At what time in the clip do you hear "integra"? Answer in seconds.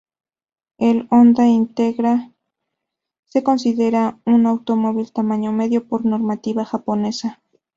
1.47-2.31